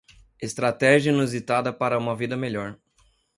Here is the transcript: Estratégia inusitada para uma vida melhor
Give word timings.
Estratégia 0.41 1.11
inusitada 1.11 1.71
para 1.71 1.95
uma 1.99 2.15
vida 2.15 2.35
melhor 2.35 2.75